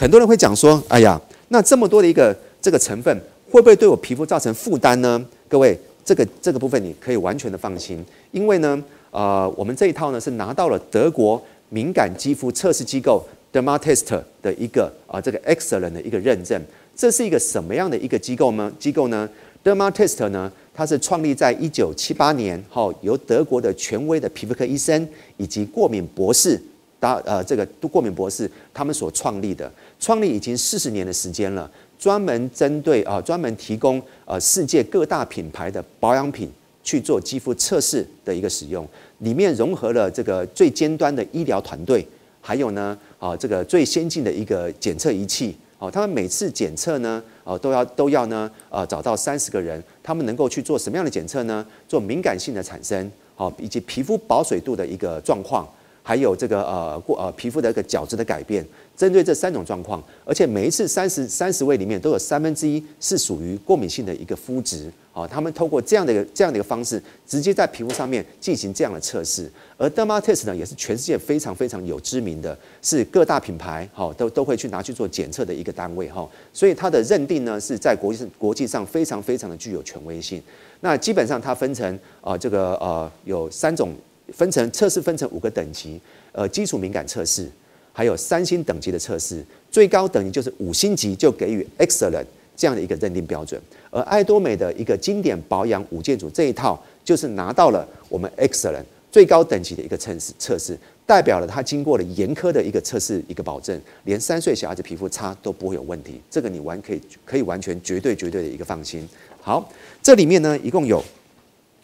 [0.00, 2.32] 很多人会讲说：“哎呀，那这么多的一个
[2.62, 8.80] 这个成分，会不会对我皮肤造成负担呢？”各位，这个这个部分你可以完全的放心，因为呢，
[9.10, 16.62] 呃，我们这一套呢是拿到了德国敏感肌肤测试机构 Dermatest 的一个啊、这个 Excellent 的一个认证。
[16.94, 18.72] 这是一个什么样的一个机构呢？
[18.78, 19.28] 机构呢
[19.64, 25.08] ？Dermatest 呢，它是创立在一九七八年，后由德国的权威的皮肤科医生
[25.38, 26.62] 以及过敏博士。
[27.00, 36.50] 大呃，这个都过敏博士他们所创立的，创立已经四十年的时间了，专门针对啊、专门提供呃世界各大品牌的保养品
[36.82, 38.86] 去做肌肤测试的一个使用，
[39.18, 42.06] 里面融合了这个最尖端的医疗团队，
[42.40, 51.64] 还有呢啊、这个最先进的一个检测仪器哦、他们每次检测呢哦、都要都要呢呃找到三十个人，他们能够去做什么样的检测呢？
[51.88, 55.68] 做敏感性的产生哦、以及皮肤保水度的一个状况。
[56.02, 58.66] 还有这个呃过呃皮肤的一个角质的改变，
[58.98, 69.48] 针对这三种状况，而且每一次三十三十位里面都有三分之一是属于过敏性的一个肤质，哦，他们透过这样的一个这样的一个方式，直接在皮肤上面进行这样的测试。
[69.76, 80.42] 而 Dermatest 呢，也是全世界非常非常有知名的，是各大品牌哈都都会去拿去做检测的一个单位哈，所以它的认定呢是在国际国际上非常非常的具有权威性。
[80.80, 83.94] 那基本上它分成啊、呃、这个呃有三种。
[84.34, 85.98] 分成测试分成五个等级，
[86.32, 87.50] 呃，基础敏感测试，
[87.98, 93.60] 还有三星等级的测试，最高等级就是五星级就给予 Excellent 这样的一个认定标准。
[93.90, 109.08] 而爱多美的一个经典保养五件组这一套，就是拿到了我们 Excellent 最高等级的一个测试测试，代表了它经过了严苛的一个测试一个保证，连三岁小孩子皮肤擦都不会有问题，这个你完可以可以完全绝对绝对的一个放心。
[109.40, 109.68] 好，
[110.00, 111.02] 这里面呢一共有，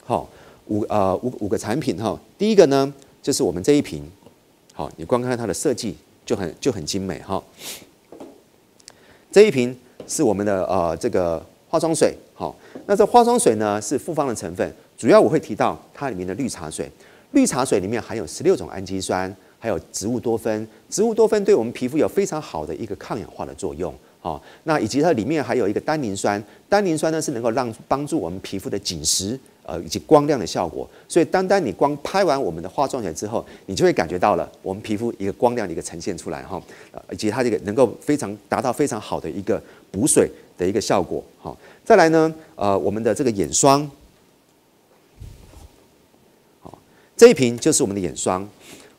[0.04, 0.30] 好。
[0.68, 4.02] 五呃五五个产品哈，第一个呢就是我们这一瓶，
[4.76, 7.40] 好，你光看它的设计就很就很精美哈。
[9.30, 12.52] 这一瓶是我们的呃这个化妆水，好，
[12.86, 16.90] 那这化妆水呢是复方的成分，主要我会提到它里面的绿茶水，
[17.30, 29.38] 绿茶水里面含有十六种氨基酸，还有植物多酚，植物多酚对我们皮肤有非常好的一个抗氧化的作用，好，那以及它里面还有一个单宁酸，单宁酸呢是能够让帮助我们皮肤的紧实。
[29.66, 41.56] 呃，以及光亮的效果，所以单单你光拍完我们的化妆水之后，你就会感觉到了我们皮肤一个光亮的一个呈现出来哈，呃，以及它这个能够非常达到非常好的一个补水的一个效果哈。
[41.84, 43.90] 再来呢，呃，我们的这个眼霜，
[46.60, 46.78] 好，
[47.16, 48.46] 这一瓶就是我们的眼霜。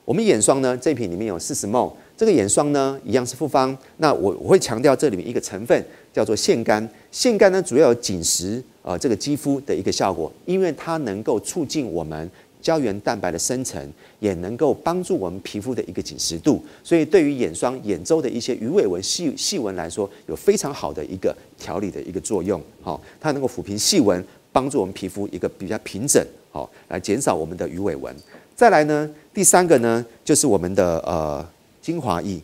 [0.04, 3.76] 我们眼霜呢，这一瓶里面有四十 ml，这个眼霜呢一样是复方。
[3.98, 5.84] 那我我会强调这里面一个成分
[6.16, 8.64] 叫做腺苷，腺苷呢主要有紧实。
[8.84, 12.30] 呃，这个肌肤的一个效果，因为它能够促进我们
[12.62, 13.84] 胶原蛋白的生成，
[14.20, 22.62] 也能够帮助我们皮肤的一个紧实度，所以对于眼霜、眼周的一些鱼尾纹、细细纹来说，有非常好的一个调理的一个作用。
[22.82, 24.24] 好，它能够抚平细纹，
[24.54, 28.16] 帮助我们皮肤一个比较平整，好，来减少我们的鱼尾纹。
[28.56, 31.44] 再来呢，第三个呢，就是我们的呃
[31.82, 32.40] 精华液。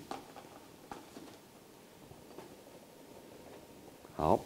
[4.21, 4.39] 好。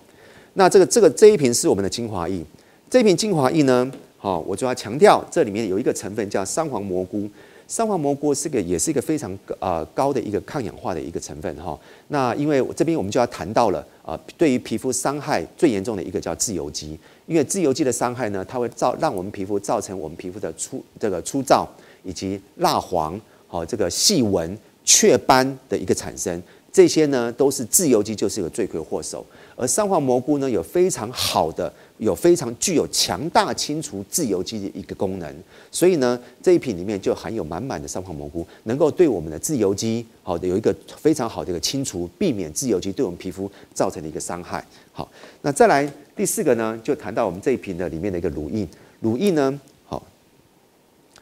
[0.54, 2.42] 那这个这个这一瓶是我们的精华液，
[2.90, 7.30] 这一瓶精华液呢，好，我就要强调这里面有一个成分叫三黄蘑菇，
[7.68, 11.78] 三黄蘑菇是个也是一个非常呃高的一个抗氧化的一个成分哈。
[12.08, 21.68] 那因为这边我们就要谈到了啊，对于皮肤伤害最严重的一个叫自由基，因为自由基的伤害呢，它会造让我们皮肤造成我们皮肤的粗这个粗糙
[22.06, 26.42] 以及蜡黄，好这个细纹雀斑的一个产生。
[26.72, 29.26] 这些呢都是自由基就是一个罪魁祸首。
[29.58, 35.34] 而三黄蘑菇呢，有非常好的，有非常具有强大清除自由基的一个功能，
[35.72, 44.62] 所以呢，这一瓶里面就含有满满的三黄蘑菇，能够对我们的自由基好的有一个非常好的一个清除，避免自由基对我们皮肤造成的一个伤害。
[44.92, 45.10] 好，
[45.42, 48.68] 那再来第四个呢，就谈到我们这一瓶的里面的一个乳印，
[49.00, 50.04] 乳印呢，好，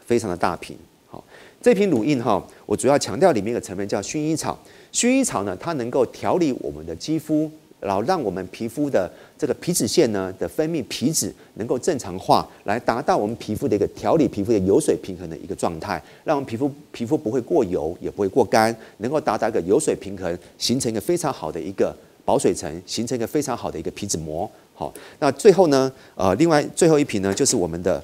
[0.05, 0.75] 非常的大瓶。
[1.07, 1.23] 好，
[1.61, 4.57] 这瓶乳印哈，我主要强调里面一个成分叫薰衣草，
[4.91, 7.51] 薰衣草呢，它能够调理我们的肌肤。
[7.83, 24.49] 然后让我们皮肤的这个皮脂腺呢的分泌皮脂能够正常化，来达到我们皮肤的一个调理皮肤的油水平衡的一个状态，让我们皮肤皮肤不会过油，也不会过干，能够达到一个油水平衡，形成一个非常好的一个保水层，形成一个非常好的一个皮脂膜。
[24.73, 28.01] 好，那最后呢，呃，另外最后一瓶呢就是我们的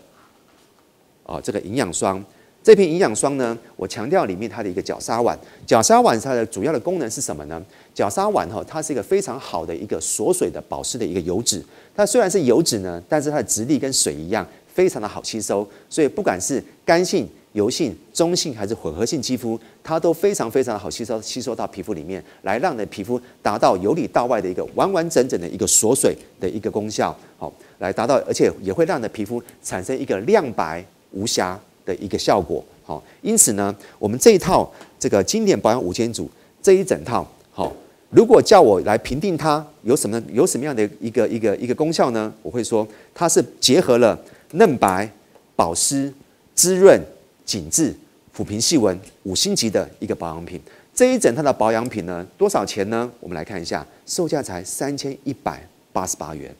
[1.23, 2.23] 啊、这个营养霜。
[2.61, 7.59] 这瓶营养霜呢，我强调里面它的一个角鲨烷，角鲨烷它的主要的功能是什么呢？
[7.95, 11.63] 角鲨烷哈，它是一个非常好的一个锁水的保湿的一个油脂。
[11.95, 15.67] 它虽然是油脂呢，但是它的质地跟水一样，非常的好吸收。
[15.89, 27.17] 所以不管是干性、油性、中性还是混合性肌肤，它都非常非常的好吸收，吸收到皮肤里面来，让你的皮肤达到由里到外的一个完完整整的一个锁水的一个功效。
[27.37, 36.29] 好，来达到，而且也会让你的皮肤产生一个亮白无瑕的一个效果，好，因此呢，我们这一套这个经典保养五千组
[36.61, 37.73] 这一整套，好，
[38.11, 42.31] 如果叫我来评定它有什么有什么样的一个一个一个功效呢？
[42.43, 44.15] 我会说它是结合了
[44.51, 45.09] 嫩白、
[45.55, 46.13] 保湿、
[46.53, 47.01] 滋润、
[47.43, 47.95] 紧致、
[48.37, 50.61] 抚平细纹五星级的一个保养品。
[50.93, 53.09] 这一整套的保养品呢，多少钱呢？
[53.19, 56.53] 我们来看一下，售价才三千一百八十八元，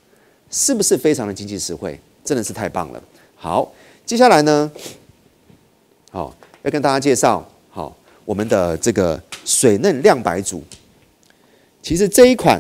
[0.50, 2.00] 是不是非常的经济实惠？
[2.24, 3.04] 真的是太棒了。
[3.36, 3.72] 好，
[4.06, 4.72] 接下来呢？
[6.12, 7.96] 好，要跟大家介绍好
[8.26, 10.64] 我们的这个水嫩亮白组。
[11.84, 12.60] 其实这一款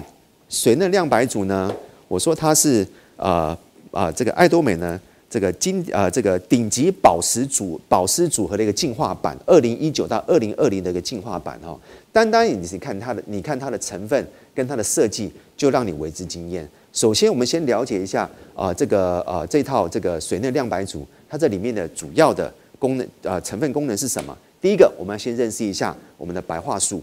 [0.49, 1.73] 水嫩亮白组呢，
[2.07, 3.47] 我说它是呃
[3.89, 11.75] 啊、呃、这个爱多美呢这个金呃这个顶级保湿组保湿组合的一个进化版，二零一九到二零二零的一个进化版哦。
[12.11, 16.69] 单单你是看它的，你看它的成分跟它的设计，就让你为之惊艳。
[16.93, 22.53] 首先，我们先了解一下啊、这个呃这套这个水嫩亮白组，它这里面的主要的。
[22.79, 24.35] 功能呃成分功能是什么？
[24.59, 27.01] 第一个，我们要先认识一下我们的白桦树。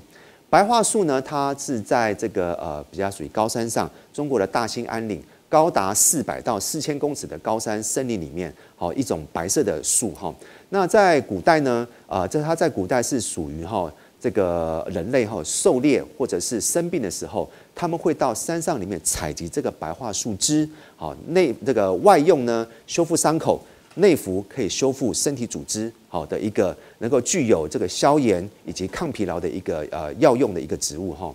[0.49, 10.35] 白桦树呢，它是在这个呃比较属于高山上，中国的大兴安岭，高达四百到四千公尺的高山森林里面，好一种白色的树哈。
[10.71, 23.61] 那在古代呢，呃，这它在古代是属于哈这个人类哈狩猎或者是生病的时候，他们会到山上里面采集这个白桦树枝，好内这个外用呢修复伤口。
[23.97, 31.35] 内服可以修复身体组织，好的一个能够具有这个消炎以及抗疲劳的一个呃药用的一个植物哈。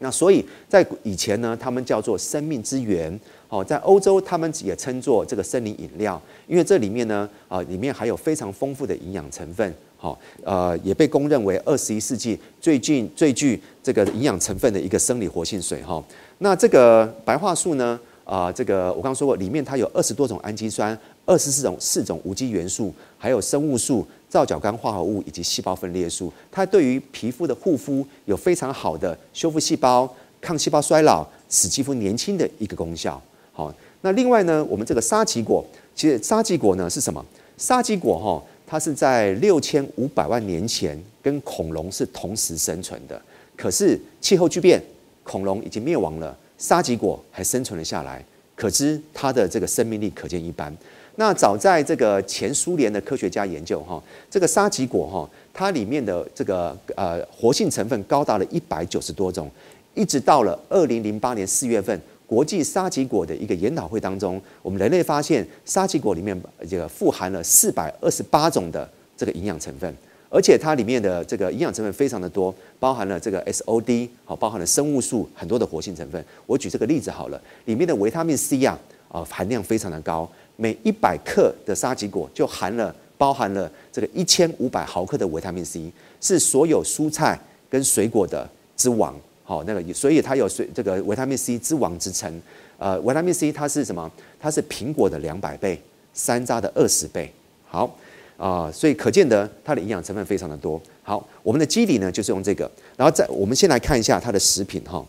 [0.00, 3.18] 那所以在以前呢，他们叫做生命之源。
[3.48, 9.74] 好，在欧洲他们也称作这个森林饮料，因为这里面呢啊里面含有非常丰富的营养成分。
[9.96, 16.00] 好，呃也被公认为二十一世纪最近最具这个营养成分的一个生理活性水哈。
[16.38, 20.96] 那这个白桦树呢啊这个我刚刚说过，里面它有二十多种氨基酸。
[21.28, 30.10] 二十四种四种无机元素，还有生物素、皂角苷化合物以及细胞分裂素，它对于皮肤的护肤有非常好的修复细胞、
[30.40, 33.20] 抗细胞衰老、使肌肤年轻的一个功效。
[33.52, 35.62] 好，那另外呢，我们这个沙棘果，
[35.94, 37.22] 其实沙棘果呢是什么？
[37.58, 43.20] 沙棘果哈，它是在六千五百万年前跟恐龙是同时生存的，
[43.54, 44.82] 可是气候巨变，
[45.24, 48.24] 恐龙已经灭亡了，沙棘果还生存了下来，
[48.56, 50.74] 可知它的这个生命力可见一斑。
[51.18, 54.00] 那早在这个前苏联的科学家研究哈，
[54.30, 59.50] 这个沙棘果哈，它里面的这个呃活性成分高达了一百九十多种，
[59.94, 69.92] 一直到了二零零八年四月份国际沙棘果的一个研讨会当中，我们人类发现沙棘果里面这个富含了四百二十八种的这个营养成分，
[70.30, 76.24] 而且它里面的这个营养成分非常的多，包含了这个 SOD 好，包含了生物素很多的活性成分。
[76.46, 80.30] 我举这个例子好了，里面的维他命 C 啊啊含量非常的高。
[80.60, 85.90] 每一百克的沙棘果就含了包含了这个一千五百毫克的维他命 C，
[86.20, 87.38] 是所有蔬菜
[87.70, 89.14] 跟水果的之王。
[89.44, 92.42] 好，那个所以它有水这个维他命 C 之王之称。
[92.76, 94.10] 呃，维他命 C 它是什么？
[94.40, 95.80] 它是苹果的两百倍，
[96.12, 97.32] 山楂的二十倍。
[97.66, 97.96] 好
[98.36, 100.80] 啊，所以可见得它的营养成分非常的多。
[101.04, 105.04] 好，我们的基底呢就是用这个，然后再我们先来看一下它的食品哈。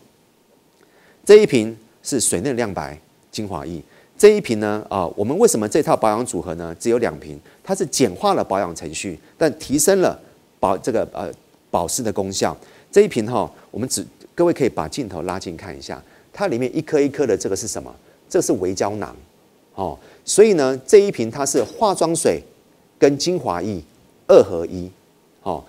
[1.24, 2.98] 这一瓶是水嫩亮白
[3.30, 3.82] 精华液。
[4.20, 6.76] 这一瓶呢，啊，我们为什么这套保养组合呢？
[6.78, 10.20] 只有两瓶，它是简化了保养程序，但提升了
[10.58, 11.32] 保这个呃
[11.70, 12.54] 保湿的功效。
[12.92, 16.02] 这一瓶哈，我们只各位可以把镜头拉近看一下，
[16.34, 17.90] 它里面一颗一颗的这个是什么？
[18.28, 19.16] 这是微胶囊，
[19.74, 22.42] 哦，所以呢，这一瓶它是化妆水
[22.98, 23.80] 跟精华液
[24.26, 24.90] 二合一，
[25.42, 25.64] 哦，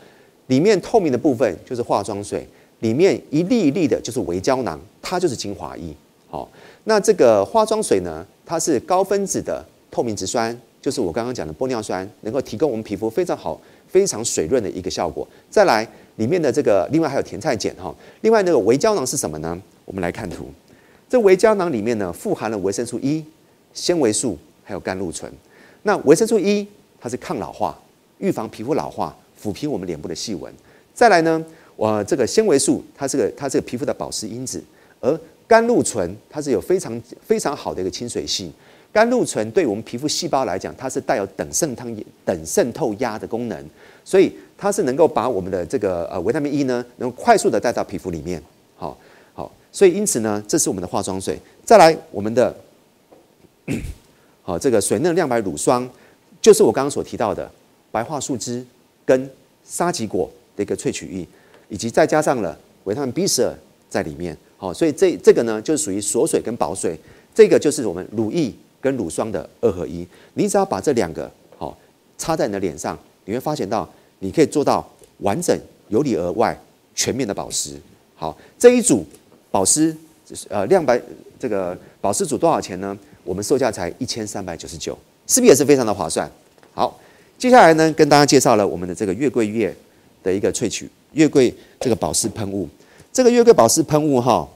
[0.47, 2.45] 里面透明的部分就是化妆水，
[2.79, 5.95] 里面一粒一粒的就是微胶囊，它就是精华液，
[6.29, 6.51] 好，
[6.83, 15.25] 那这个化妆水呢，它是高分子的透明质酸，就是我刚刚讲的玻尿酸，能够提供我们皮肤非常好、非常水润的一个效果。
[15.49, 15.87] 再来，
[16.17, 17.95] 里面的这个另外还有甜菜碱哈。
[18.19, 19.57] 另外那个微胶囊是什么呢？
[19.85, 20.47] 我们来看图，
[21.07, 23.23] 这微胶囊里面呢，富含了维生素 E、
[23.73, 25.31] 纤维素还有甘露醇。
[25.83, 26.67] 那维生素 E
[26.99, 27.81] 它是抗老化、
[28.17, 30.53] 预防皮肤老化、抚平我们脸部的细纹。
[30.93, 31.41] 再来呢，
[31.77, 34.61] 我这个纤维素它是个它这个皮肤的保湿因子，
[34.99, 35.17] 而
[35.51, 38.49] 甘露醇它是有非常非常好的一个亲水性。
[38.93, 41.85] 甘露醇对我们皮肤细胞来讲，它是带有等渗透
[42.23, 43.61] 等渗透压的功能，
[44.05, 48.41] 所以它是能够把我们的这个呃维他命 E 呢，能快速的带到皮肤里面。
[48.77, 48.97] 好，
[49.33, 51.37] 好，所以因此呢，这是我们的化妆水。
[51.65, 52.55] 再来，我们的
[54.43, 55.85] 好这个水嫩亮白乳霜，
[56.41, 57.51] 就是我刚刚所提到的
[57.91, 58.65] 白桦树脂
[59.05, 59.29] 跟
[59.65, 61.27] 沙棘果的一个萃取液，
[61.67, 63.53] 以及再加上了维他命 B 十二
[63.89, 64.37] 在里面。
[64.61, 66.95] 好，所以这这个呢，就属于锁水跟保水，
[67.33, 68.53] 这个就是我们乳液。
[68.81, 70.03] 跟乳霜的二合一，
[70.33, 71.77] 你只要把这两个好
[72.17, 73.87] 擦在你的脸上，你会发现到
[74.17, 74.83] 你可以做到
[75.19, 75.55] 完整、
[75.89, 76.59] 由里而外、
[76.95, 77.79] 全面的保湿。
[78.15, 79.05] 好，这一组
[79.51, 79.95] 保湿
[80.49, 80.99] 呃亮白
[81.39, 82.97] 这个保湿组多少钱呢？
[83.23, 84.97] 我们售价才一千三百九十九，
[85.27, 86.27] 是不是也是非常的划算？
[86.73, 86.99] 好，
[87.37, 89.71] 接下来呢，跟大家介绍了我们的这个月桂叶
[90.23, 92.67] 的一个萃取，月桂这个保湿喷雾。
[93.13, 94.47] 这个月桂保湿喷雾哈，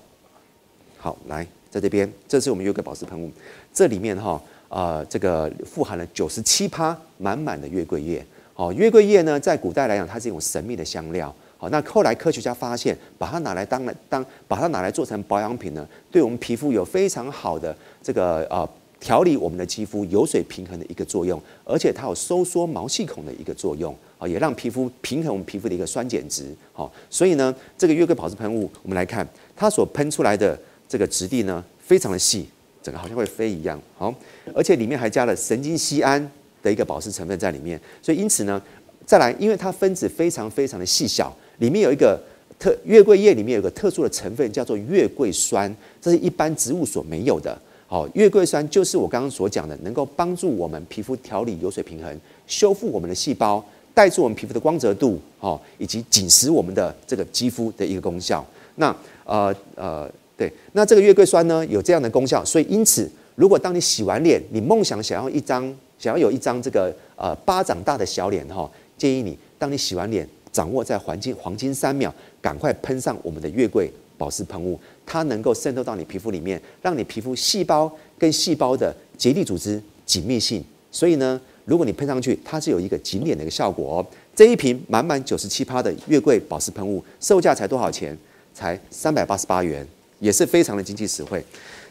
[0.97, 1.45] 好来。
[1.69, 3.29] 在这边，这是我们月桂保湿喷雾，
[3.73, 8.25] 这里面哈，呃，这个富含了九十七趴满满的月桂叶。
[8.53, 11.35] 好，月桂叶呢，在古代来讲，它是一种神秘的香料。
[11.57, 18.65] 好，那后来科学家发现，把它拿来当来当，把它拿来做成保养品呢，对我们皮肤有非常好的这个呃
[19.05, 26.45] 调理我们的肌肤油水平衡的一个作用，而且它有收缩毛细孔的一个作用，啊，也让皮肤平衡我们皮肤的一个酸碱值。
[26.73, 29.25] 好，所以呢，这个月桂保湿喷雾，我们来看
[29.55, 30.59] 它所喷出来的。
[30.87, 32.47] 这个质地呢，非常的细，
[32.83, 34.13] 整个好像会飞一样，好，
[34.53, 36.31] 而且里面还加了神经酰胺
[36.61, 38.61] 的一个保湿成分在里面，所以因此呢，
[39.03, 42.21] 再来，因为它分子非常非常的细小，里面有一个
[42.59, 53.63] 特月桂叶里面有个特殊的成分叫做月桂酸，这是一般植物所没有的，好，月桂酸就是我刚刚所讲的，能够帮助我们皮肤调理油水平衡，修复我们的细胞，
[53.93, 58.45] 带出我们皮肤的光泽度，好，以及紧实我们的这个肌肤的一个功效。
[58.75, 60.09] 那呃呃。
[60.38, 65.63] 对，那这个月桂酸呢，有这样的功效，所以因此，如果当你洗完脸，你梦想想要一张，
[65.97, 80.63] 想要有一张这个呃巴掌大的小脸哈、建议你当你洗完脸，掌握在黄金黄金三秒，赶快喷上我们的月桂保湿喷雾，它能够渗透到你皮肤里面，让你皮肤细胞跟细胞的结缔组织紧密性。
[80.91, 84.05] 所以呢，如果你喷上去，它是有一个紧脸的一个效果哦。
[84.35, 88.17] 这一瓶满满九十七趴的月桂保湿喷雾，售价才多少钱？
[88.53, 89.87] 才三百八十八元。
[90.19, 91.43] 也是非常的经济实惠。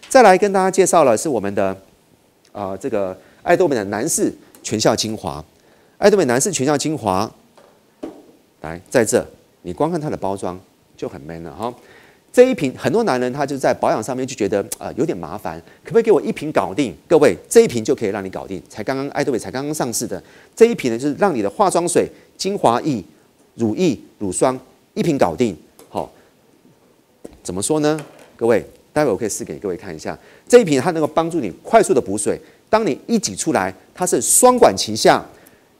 [0.08, 1.76] 再来跟大家介绍了是我们的
[2.52, 5.44] 啊、这个爱多美的男士全效精华，
[5.98, 7.30] 爱多美男士全效精华，
[8.62, 9.24] 来在这
[9.60, 10.58] 你光看它的包装
[10.96, 11.72] 就很 man 了哈。
[12.34, 16.92] 这一瓶很多男人他就在保养上面就觉得啊、呃、有点麻烦，可不可以给我一瓶搞定？
[17.06, 20.20] 各位这一瓶就可以让你搞定，才刚刚爱多美才刚刚上市的
[20.56, 23.00] 这一瓶呢，就是让你的化妆水、精华液、
[23.54, 24.58] 乳液、乳霜
[24.94, 25.56] 一瓶搞定。
[25.88, 26.12] 好，
[27.44, 27.96] 怎么说呢？
[28.34, 30.18] 各位，待会我可以试给各位看一下
[30.48, 32.36] 这一瓶，它能够帮助你快速的补水。
[32.68, 35.24] 当你一挤出来，它是双管齐下，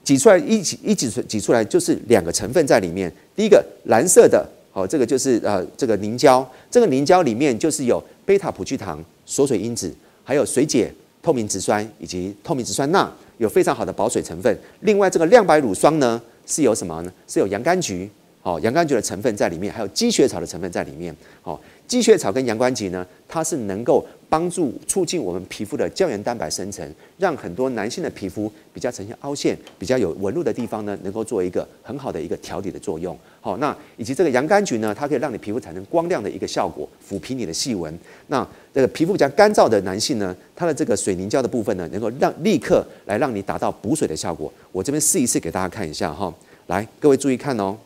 [0.05, 3.13] 挤出来一挤一挤出挤出来就是两个成分在里面。
[3.35, 9.91] 第一个蓝色的，哦，这个就是呃这个凝胶，这个凝胶里面就是有贝塔葡聚糖锁水因子，
[10.22, 14.55] 还有水解透明质酸以及透明质酸钠，有非常好的保水成分。
[14.81, 17.12] 另外，这个亮白乳霜呢是有什么呢？
[17.29, 18.11] 是有洋甘菊，
[18.43, 21.59] 哦，洋甘菊的成分在里面，还有积雪草的成分在里面，哦。
[21.87, 33.16] 积雪草跟洋甘菊呢，它是能够帮助促进我们皮肤的胶原蛋白生成，让很多男性的皮肤比较呈现凹陷、比较有纹路的地方呢，能够做一个很好的一个调理的作用。
[33.41, 37.97] 好，那以及这个洋甘菊呢，它可以让你皮肤产生光亮的一个效果，抚平你的细纹。
[38.28, 44.53] 那这个皮肤比较干燥的男性呢，它的这个水凝胶的部分呢，能够让立刻来让你达到补水的效果。
[44.72, 46.32] 我这边试一试给大家看一下哈，
[46.66, 47.76] 来，各位注意看哦。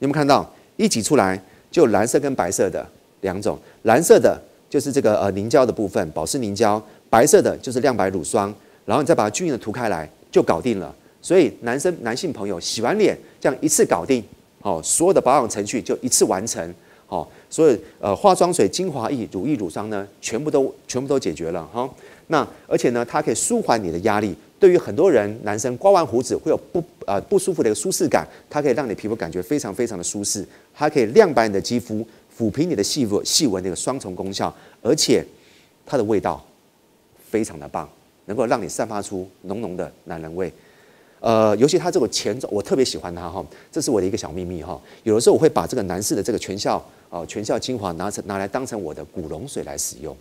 [0.00, 0.46] 有没有看到
[0.76, 1.40] 一挤出来
[1.70, 2.86] 就蓝色跟白色的
[3.20, 3.58] 两种？
[3.82, 4.38] 蓝色的
[4.68, 8.52] 就是这个呃凝胶的部分，保湿凝胶；白色的就是亮白乳霜。
[8.86, 10.92] 然后你再把它均匀的涂开来，就搞定了。
[11.22, 14.24] 所以男生男性朋友洗完脸这样一次搞定，
[14.62, 16.74] 哦，所有的保养程序就一次完成，
[17.08, 21.88] 哦，所以呃化妆水、精华液、乳液、乳霜呢，全部都全部都解决了哈。
[22.28, 24.34] 那而且呢，它可以舒缓你的压力。
[24.60, 32.06] 对于很多人，男生刮完胡子会有不呃不舒服的一个舒适感，它可以让你皮肤感觉非常非常的舒适，它可以亮白你的肌肤，
[32.38, 35.24] 抚平你的细纹细纹的一个双重功效，而且
[35.86, 36.44] 它的味道
[37.30, 37.88] 非常的棒，
[38.26, 40.52] 能够让你散发出浓浓的男人味。
[41.20, 43.42] 呃，尤其它这个前奏，我特别喜欢它哈，
[43.72, 44.78] 这是我的一个小秘密哈。
[45.04, 46.76] 有的时候我会把这个男士的这个全效
[47.08, 50.14] 哦、呃、全效精华拿成拿来当成我的古龙水来使用，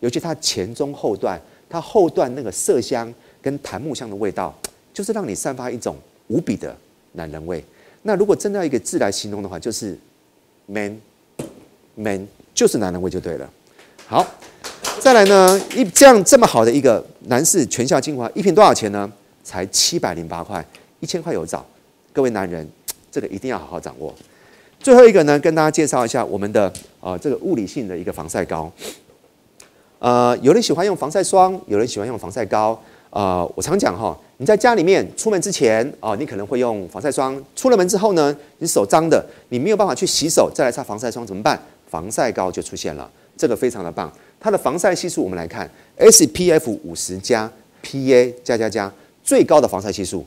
[0.00, 3.10] 尤其它前中后段，它后段那个麝香。
[3.40, 4.54] 跟檀木香的味道，
[4.92, 5.96] 就是让你散发一种
[6.28, 6.76] 无比的
[7.12, 7.64] 男人味。
[8.02, 9.98] 那如果真的要一个字来形容的话，就是
[10.66, 11.00] man
[11.94, 13.50] man，就是男人味就对了。
[14.06, 14.26] 好，
[15.00, 19.10] 再来呢，一这样这么好的一个男士全效精华，一瓶多少钱呢？
[19.42, 20.64] 才七百零八块，
[21.00, 21.64] 一千块有找。
[22.12, 22.68] 各位男人，
[23.10, 24.14] 这个一定要好好掌握。
[24.78, 26.66] 最后一个呢，跟大家介绍一下我们的
[27.00, 28.70] 啊、呃、这个物理性的一个防晒膏。
[29.98, 32.80] 呃，有人喜欢用防晒霜，有人喜欢用防晒膏。
[33.10, 37.42] 啊、呃，我常讲哈，你在家里面出门之前啊、你可能会用防晒霜。
[37.56, 41.60] 出了门之后呢，你手脏的，你没有办法去洗手，再来擦防晒霜怎么办？
[41.88, 44.12] 防晒膏就出现了，这个非常的棒。
[44.38, 47.50] 它的防晒系数我们来看，SPF 五十加
[47.82, 48.92] PA 加加加，
[49.24, 50.24] 最高的防晒系数。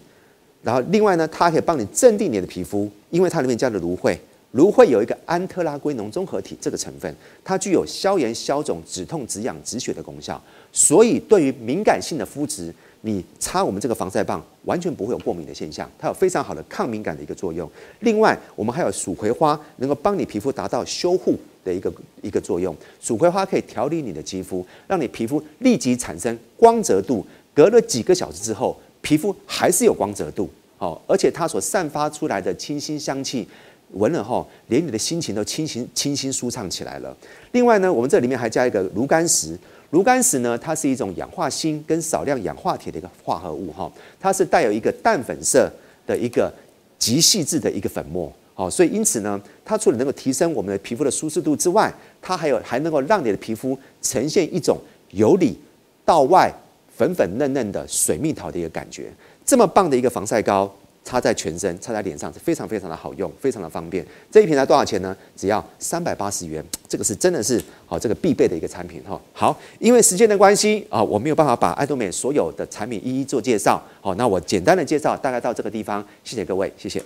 [0.63, 4.19] 然后另外呢，它可以帮你镇定你的皮肤，因为它里面加了芦荟。
[4.51, 10.41] 芦荟有一个安特拉圭农综合体这个成分，它具有消炎、消肿、止痛、止痒、止血的功效，
[10.73, 17.69] 所以对于敏感性的肤质，你擦我们这个防晒棒完全不会有过敏的现象，它有非常好的抗敏感的一个作用。
[18.01, 21.91] 另外，我们还有蜀葵花，能够帮你皮肤达到修护的一个
[22.21, 22.75] 一个作用。
[22.99, 30.49] 蜀葵花可以调理你的肌肤，让你皮肤立即产生光泽度，隔了几个小时之后，皮肤还是有光泽度。
[30.77, 33.47] 好，而且它所散发出来的清新香气。
[33.93, 37.15] 闻了后，连你的心情都清新、清新舒畅起来了。
[37.51, 39.57] 另外呢，我们这里面还加一个炉甘石。
[39.89, 45.69] 炉甘石呢，它是一种氧化锌跟少量氧化铁的一个化合物哈，它是带有一个淡粉色
[46.07, 46.49] 的一个
[46.97, 48.31] 极细致的一个粉末。
[48.53, 54.77] 好，所以因此呢，它除了能够提升我们的皮肤的舒适度之外，它还有还能够让你的皮肤呈现一种
[55.09, 55.59] 由里
[56.05, 56.49] 到外
[56.95, 59.11] 粉粉嫩嫩的水蜜桃的一个感觉。
[59.43, 60.73] 这么棒的一个防晒膏。
[61.03, 64.05] 擦在全身，擦在脸上是非常非常的好用，非常的方便。
[64.29, 65.15] 这一瓶才多少钱呢？
[65.35, 69.19] 只要三百八十元，这个是真的是好这个必备的一个产品哈。
[69.33, 73.81] 好，因为时间的关系啊，我没有办法把爱多美所有的产品一一做介绍。
[73.99, 77.03] 好，那我简单的介绍大概到这个地方，谢谢各位，谢谢。